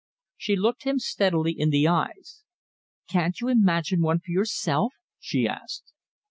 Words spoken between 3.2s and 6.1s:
you imagine one for yourself?" she asked.